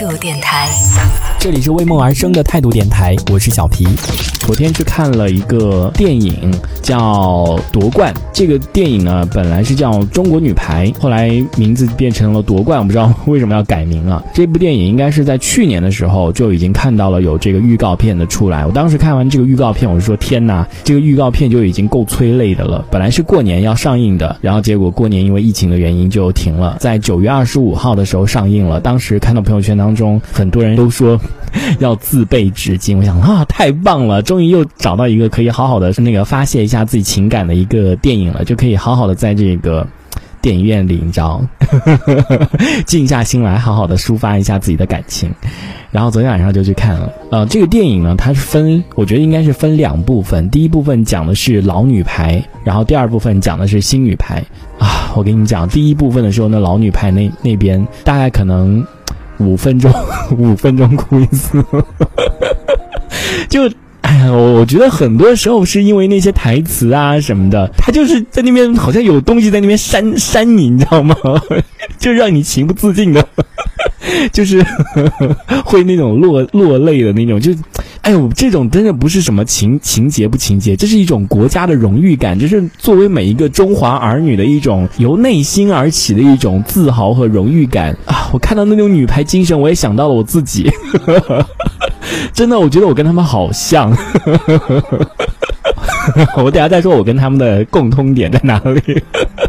[0.00, 0.66] 度电台。
[1.38, 3.86] 这里是为梦而生的态度电台，我是小皮。
[4.40, 6.50] 昨天去看了一个电影，
[6.82, 6.98] 叫
[7.70, 8.12] 《夺冠》。
[8.32, 14.24] 这个电影呢，本来是叫《中国女排》，后来名字变成了《夺冠》，我不知道为什么要改名了。
[14.34, 18.66] 这部电影应该是在去年的时候就已经看到了有这个预告片的出来。
[18.66, 28.80] 我当时看完这个预告片，我就说：“天哪，这个预告片就已经够催泪的了。”本来是过年要上映的，然后结果过年因为疫情的原因就停了，在九月二十五号的时候上映了。
[28.80, 31.20] 当时看到朋友圈当当中，很多人都说。
[31.80, 39.84] 要自备纸巾，我想啊，太棒了，终于又找到一个可以好好的那个发泄一下自己情感的一个电影了，就可以好好的在这个
[40.40, 41.44] 电影院里，你知道，
[42.86, 45.28] 静下心来，好好的抒发一下自己的感情。
[45.90, 54.40] 然后昨天晚上就去看了，呃，这个电影呢，它是分，我觉得应该是分两部分，第一部分讲的是老女排，然后第二部分讲的是新女排。
[54.78, 58.86] 啊，我跟你们讲，第一部分的时候，那老女排那那边大概可能。
[59.40, 59.92] 五分钟，
[60.36, 61.64] 五分钟哭一次，
[63.48, 63.68] 就
[64.02, 71.14] 哎呀，我我觉得很多时候是因为那些台词啊什么的，他就是在那边好像有东西在那边扇扇你，你知道吗？
[71.98, 73.26] 就让你情不自禁的，
[74.32, 74.64] 就是
[75.64, 77.52] 会那种落落泪的那种，就。
[78.02, 88.30] 哎呦，这种真的不是什么情情节不情节，这是一种国家的荣誉感，这是作为每一个中华儿女的一种由内心而起的一种自豪和荣誉感啊！
[88.32, 90.70] 我看到那种女排精神，我也想到了我自己，
[92.32, 93.96] 真的，我觉得我跟他们好像。
[96.42, 99.02] 我等下再说，我跟他们的共通点在哪里？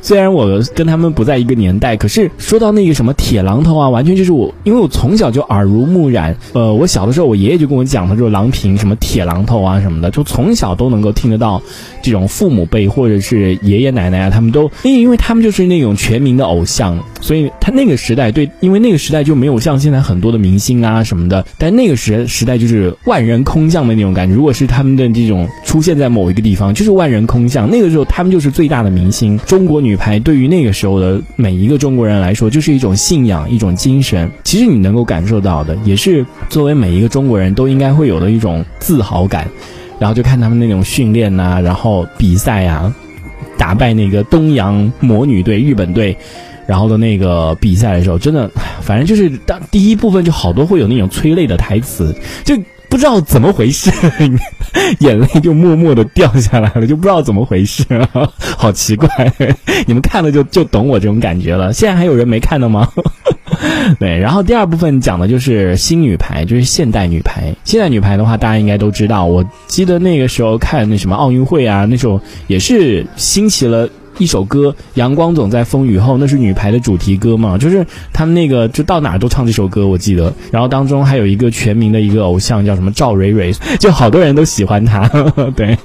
[0.00, 6.36] 虽然我跟他们不在一个年代，可是说到那个什么铁榔头啊，完全就是我，因为我从小就耳濡目染。
[6.52, 11.60] 呃，我小的时候，我爷爷就跟我讲，他说郎平什么铁榔头啊什么的，就从小都能够听得到。
[12.00, 24.34] 这种父母辈或者是爷爷奶奶啊，他们都因为因为他们就是那种全民的偶像，所以他那个时代对，因为那个时代就没有像现在很多的明星啊什么的，但那个时时代就是万人空巷的那种感觉。
[24.34, 27.68] 如果是他们的这种出现在某一个地方，就是万人空巷。
[27.70, 29.38] 那个时候他们就是最大的明星。
[29.46, 34.30] 中国女排对于那个时候的每一个中国人来说，就是一种信仰，一种精神。
[34.44, 39.46] 其实你能够感受到的，也是作为每一个中国人都应该会有的一种自豪感。
[39.98, 42.94] 然后就看他们那种训练呐，然后比赛呀，
[43.56, 46.16] 打败那个东洋魔女队日本队，
[46.68, 48.48] 然后的那个比赛的时候，真的，
[48.80, 52.14] 反正就是当第一部分就好多会有那种催泪的台词，
[52.44, 52.54] 就
[52.88, 53.90] 不知道怎么回事，
[55.00, 57.84] 眼泪就默默的掉下来了，就不知道怎么回事，
[58.56, 59.08] 好奇怪，
[59.86, 61.72] 你们看了就就懂我这种感觉了。
[61.72, 62.88] 现在还有人没看的吗？
[63.98, 67.54] 对，然后第二部分讲的就是新女排，就是现代女排。
[67.64, 69.24] 现代女排的话，大家应该都知道。
[69.24, 73.88] 我记得那个时候看那什么奥运会啊，那时候也是兴起了。
[74.18, 77.56] 一首歌，阳光总在风雨后，那是女排的主题歌嘛？
[77.56, 80.32] 就是他们那个就到哪儿都唱这首歌，我记得。
[80.50, 85.08] 然后当中还有一个全民的一个偶像叫什么赵蕊蕊， 就好多人都喜欢她。
[85.56, 85.78] 对，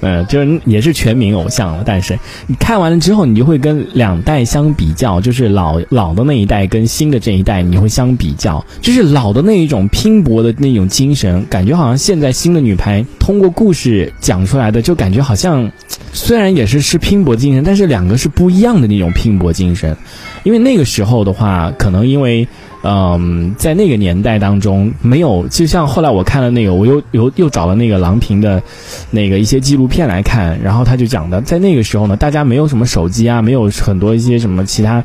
[0.00, 1.82] 嗯，就是也是全民偶像了。
[1.84, 15.68] 但是你看完了之后，你就会跟两代相比较，就是老老的那一代跟新的这一代，你会相比较，就是老的那一种拼搏的那种精神，感觉好像现在新的女排通过故事讲出来的，就感觉好像
[16.12, 17.79] 虽然也是是拼搏精神，但是。
[17.80, 19.96] 这两个是不一样的那种拼搏精神，
[20.42, 22.46] 因为那个时候的话，可能因为，
[22.82, 28.62] 嗯，在那个年代当中没有，就像后来我看了那个，我又又又找了那个郎平的，
[29.10, 35.02] 那个一些纪录片来看，然后他就讲的，在那个时候呢，大家没有什么手机啊，没有很多一些什么其他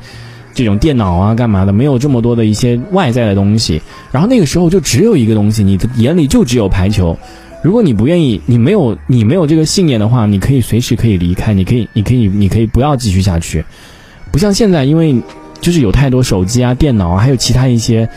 [0.54, 3.82] 这种电脑啊，干嘛的，没有这么多的一些外在的东西，
[4.12, 7.18] 然后那个时候就只有一个东西，你的眼里就只有排球。
[7.66, 13.66] 如果你不愿意，你没有你没有这个信念的话，你可以随时可以离开，你可以你可以你可以不要继续下去，
[14.32, 15.20] 不像现在，因为
[15.62, 18.08] 就是有太多手机啊、电脑啊，还有其他一些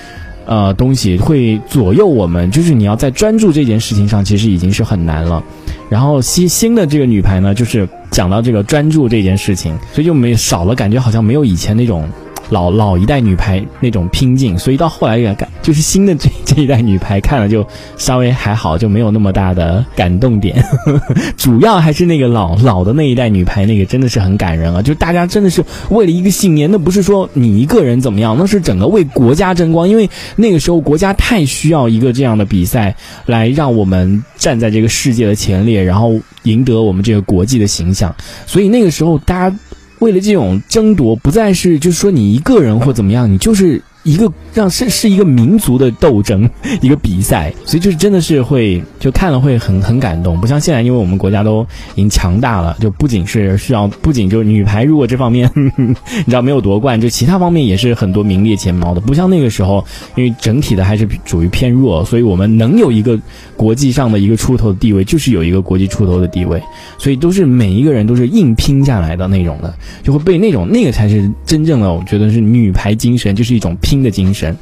[0.44, 5.42] 呃东西会左右我们，就是你要在专注这件事情上，其实已经是很难了。
[5.88, 12.06] 然后新新的这个女排呢，就是讲到这个专注这件事情，所以就没少了，感觉好像没有以前那种。
[12.50, 17.66] 老老一代女排那种拼劲，所以到后来也感就是新的这 这一代女排看了就
[17.96, 20.64] 稍微还好，就没有那么大的感动点。
[21.36, 24.80] 主要还是那个老老的那一代女排，那个真的是很感人啊！
[24.80, 29.88] 就大家真的是为了一个信念，那不是说你一个人怎么样，那是整个为国家争光。
[29.88, 32.94] 因为那个时候国家太需要一个这样的比赛，
[33.26, 38.14] 来让我们站在这个世界的前列，然后赢得我们这个国际的形象。
[38.46, 39.56] 所以那个时候大家。
[40.00, 46.48] 为了这种争夺，不再是就是说你一个人或怎么样，你就是一个让是是一个民族的斗争，
[46.80, 59.84] 一个比赛，所以就是真的是会就看了会很很感动，不像现在，因为我们国家都已经强大了，就不仅是需要，不仅就是女排如果这方面你知道没有夺冠，就其他方面也是很多名列前茅的，不像那个时候，
[60.16, 63.18] 因为整体的还是属于偏弱，所以我们能有一个
[63.56, 66.62] 国际上的一个出头的地位，就是有一个国际出头的地位，
[66.98, 73.98] 所以都是每一个人都是硬拼下来的那种的，就会被那种那个才是真正的，我觉得是女排精神，就是一种拼。
[74.02, 74.56] 的精神，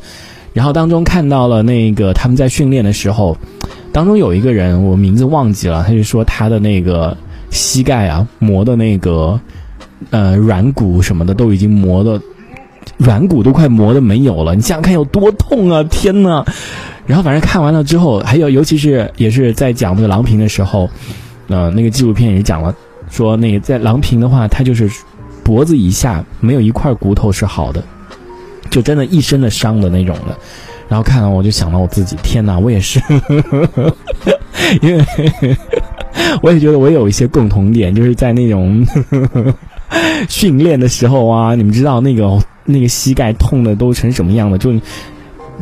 [0.54, 3.36] 然后当中看到了那个他们在训练的时候，
[3.92, 7.14] 当中有一个人我名字忘记了，他就说他的那个
[7.50, 9.38] 膝盖啊磨的那个
[10.10, 12.20] 呃软骨什么的都已经磨的
[12.98, 15.82] 软骨都快磨的没有了，你想想看有多痛啊！
[15.90, 16.44] 天呐！
[17.04, 20.88] 然后反正看完了之后，还有尤其是也是在讲那个郎平的时候，
[21.48, 22.72] 呃，那个纪录片也讲了，
[23.10, 24.88] 说那个在郎平的话，他就是
[25.42, 27.82] 脖子以下没有一块骨头是好的。
[28.70, 30.36] 就真的一身的伤的那种的，
[30.88, 33.00] 然后看了我就想到我自己，天哪，我也是，
[34.82, 35.04] 因为
[36.42, 38.84] 我也觉得我有一些共同点，就是在那种
[40.28, 44.72] 训练的时候啊，你们知道那个那个膝盖痛的都成什么样了，就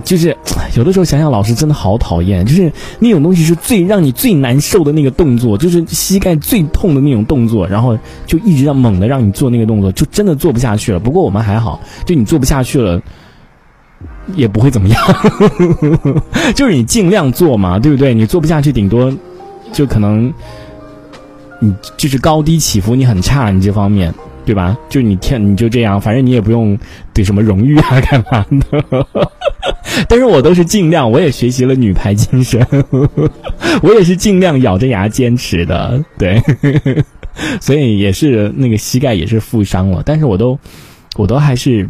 [0.02, 0.37] 就是
[0.76, 7.96] 有的时候想想，老师真的好讨厌，就是那种东西是最让你最难受的那个动作，就是膝盖最痛的那种动作，然后
[8.26, 10.99] 就一直让猛的让你做那个动作，就真的做不下去了。
[10.99, 13.00] 不过我们还好，就你做不下去了，
[14.35, 15.00] 也不会怎么样，
[16.55, 18.12] 就是你尽量做嘛，对不对？
[18.12, 19.12] 你做不下去，顶多
[19.73, 20.32] 就可能
[21.61, 24.12] 你就是高低起伏你很差，你这方面。
[24.47, 24.76] 对吧？
[24.90, 26.79] 就你天，你就这样，反正你也不用
[27.14, 29.06] 对什么荣誉啊，干嘛的？
[30.08, 32.67] 但是我都是尽量，我也学习了女排精神，
[33.82, 36.43] 我也是尽量咬着牙坚持的，对，
[37.61, 40.58] 所以也是那个膝盖也是负伤了，但是我都，
[41.17, 41.88] 我都还是。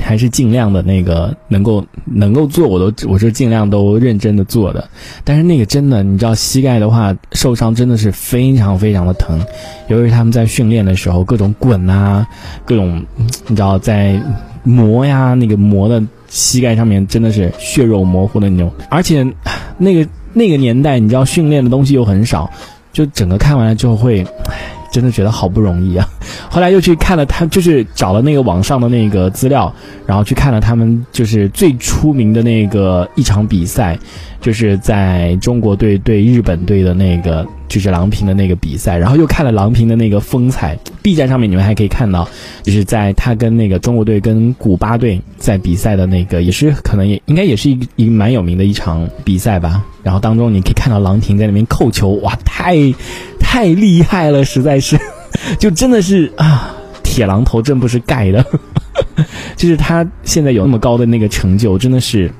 [0.00, 4.88] 还是尽量的那个能够能够做，我都我是尽量都认真的做的。
[5.22, 9.38] 但是那个真的，你知道膝盖的话受伤真的是非常非常的疼，
[9.88, 12.26] 由于他们在训练的时候，各种滚啊，
[12.64, 13.04] 各种
[13.46, 14.18] 你知道在
[14.62, 16.02] 磨呀，那个磨的
[16.32, 18.72] 膝盖上面真的是血肉模糊的那种。
[18.88, 19.22] 而且
[19.76, 22.50] 那个那个年代，你知道训练的东西又很少，
[22.92, 24.26] 就整个看完了之后会。
[24.92, 26.06] 真的觉得好不容易啊！
[26.50, 29.74] 后来又去看了他，就是找了那个网上的那个资料，
[30.04, 33.98] 然后去看了他们就是最出名的那个一场比赛，
[34.38, 40.78] 就是在中国队对日本队的那个就是郎平的那个比赛，然后又看了郎平的那个风采。
[41.00, 42.28] B 站上面你们还可以看到，
[42.62, 49.82] 就是在他跟那个中国队跟古巴队在比赛的那个，也是可能也应该也是一一蛮有名的一场比赛吧。
[50.02, 52.76] 然后当中你可以看到郎平在那边扣球，哇，太。
[53.38, 54.98] 太厉害了，实在是，
[55.60, 58.42] 就真的是啊，铁榔头真不是盖的，
[59.56, 62.32] 就是他现在有那么高的那个成就，真的是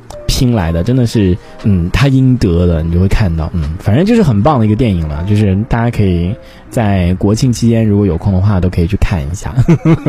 [0.42, 6.34] 拼来的，真的是，嗯，他应得的，你就会看到，嗯，反正就是很棒的一个电影了，就是大家可以
[6.68, 9.54] 在国庆期间如果有空的话，都可以去看一下。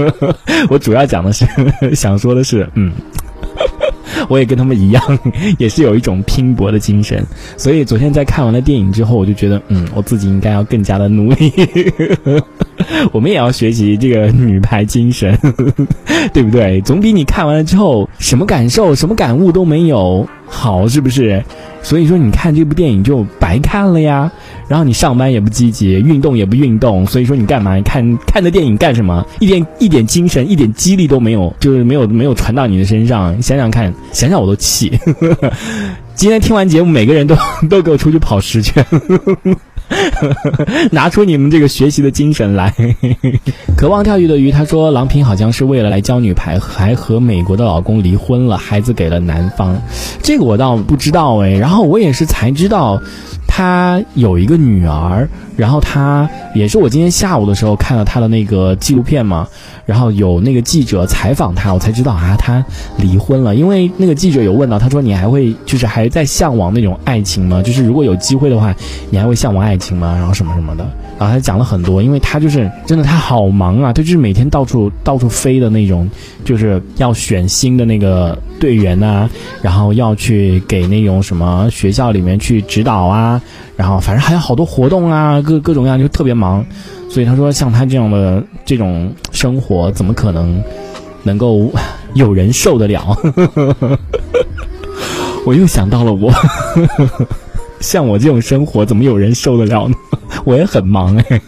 [0.71, 1.45] 我主要讲的是，
[1.94, 2.91] 想说的是，嗯。
[4.30, 5.19] 我也跟他们一样，
[5.59, 7.24] 也是有一种拼搏的精神，
[7.57, 11.51] 所以昨天在看完了电影之后，我就觉得，嗯，我自己应该要更加的努力。
[13.12, 15.38] 我们也要学习这个女排精神，
[16.33, 16.81] 对不对？
[16.81, 21.44] 总比你看完了之后什么感受、什么感悟都没有好，是不是？
[21.81, 24.31] 所以说，你看这部电影就白看了呀。
[24.69, 27.80] 然后你上班也不积极，运动也不运动，所以说你干嘛？
[27.81, 29.25] 看看的电影干什么？
[29.39, 33.39] 一点一点精神、一点激励都没有，就是没有没有传到你的身上。
[33.41, 34.98] 想想看，想想我都气。
[36.15, 37.36] 今天听完节目，每个人都
[37.69, 38.86] 都给我出去跑十圈。
[40.91, 42.73] 拿出你们这个学习的精神来！
[43.77, 49.75] 渴望钓鱼的鱼，他说郎平好像是为了来教女排，还和美国的老公离婚了，孩子给了男方。
[50.21, 51.49] 这个我倒不知道哎。
[51.49, 53.01] 然后我也是才知道，
[53.55, 55.29] 他有一个女儿。
[55.55, 59.48] 然后他也是我今天下午的时候看了他的那个纪录片嘛。
[59.86, 62.65] 然后有那个记者采访他，我才知道啊，他
[62.98, 63.53] 离婚了。
[63.53, 67.62] 因为那个记者有问到，他说你还会就是还在向往那种爱情吗？
[67.62, 68.74] 就是如果有机会的话，
[69.12, 70.15] 你还会向往爱情吗？
[70.15, 70.83] 然后什么什么的。
[71.20, 76.10] 然后他讲了很多，因为他就是真的他好忙啊，他就是每天到处到处飞的那种，
[76.43, 79.29] 就是要选新的那个队员呐，
[79.62, 83.41] 然后要去给那种什么学校里面去指导啊，
[83.77, 86.65] 然后反正还有好多活动啊，各各种各样就特别忙。
[87.10, 90.60] 所以他说，像他这样的这种生活，怎么可能
[91.22, 91.72] 能够
[92.15, 93.15] 有人受得了？
[95.46, 96.34] 我又想到了我，
[97.79, 99.96] 像我这种生活，怎么有人受得了呢？
[100.45, 101.41] 我也很忙哎。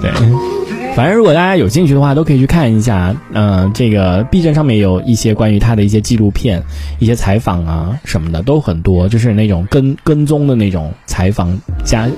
[0.00, 0.12] 对。
[0.96, 3.14] 反正如果大家有兴趣的话，都可以去看一下。
[3.32, 6.60] 嗯、这个 B 站上面有一些关于他的一些纪录片、
[6.98, 12.08] 一些采访啊什么的都很多，就是那种跟跟踪的那种采访加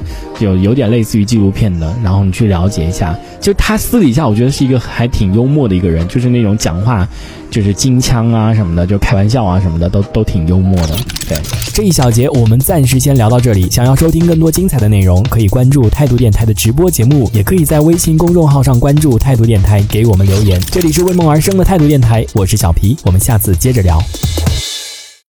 [0.41, 3.17] 有有点类似于纪录片的，然后你去了解一下。
[3.41, 7.09] 就他私底下，我觉得是一个还挺幽默的一个人，就是那种讲话
[7.51, 10.95] 就是金腔啊什么的，就开玩笑啊什么的，都都挺幽默的。
[11.27, 11.39] 对，
[11.73, 13.71] 这一小节我们暂时先聊到这里。
[13.71, 20.61] 想要收听更多精彩的内容，可以关注态度电台的直播节目，也可以在微信公众号上关注态度电台，给我们留言。
[20.71, 23.99] 这里是为梦而生的态度电台，我是小皮，我们下次接着聊。